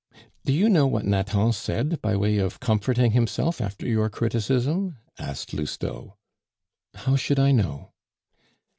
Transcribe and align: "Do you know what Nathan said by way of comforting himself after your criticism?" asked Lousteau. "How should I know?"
"Do 0.45 0.51
you 0.51 0.67
know 0.67 0.87
what 0.87 1.05
Nathan 1.05 1.53
said 1.53 2.01
by 2.01 2.15
way 2.15 2.39
of 2.39 2.59
comforting 2.59 3.11
himself 3.11 3.61
after 3.61 3.85
your 3.87 4.09
criticism?" 4.09 4.97
asked 5.19 5.53
Lousteau. 5.53 6.17
"How 6.95 7.15
should 7.15 7.37
I 7.37 7.51
know?" 7.51 7.91